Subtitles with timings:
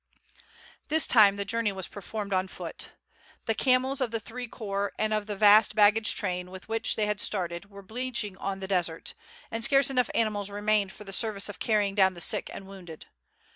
[0.87, 2.89] This time the journey was performed on foot.
[3.45, 7.05] The camels of the three corps and of the vast baggage train with which they
[7.05, 9.13] had started were bleaching on the desert,
[9.51, 13.05] and scarce enough animals remained for the service of carrying down the sick and wounded.